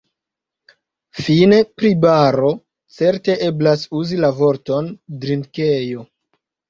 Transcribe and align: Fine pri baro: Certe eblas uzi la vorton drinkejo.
Fine 1.25 1.59
pri 1.81 1.91
baro: 2.07 2.49
Certe 3.01 3.35
eblas 3.51 3.87
uzi 4.01 4.19
la 4.25 4.33
vorton 4.41 4.93
drinkejo. 5.27 6.09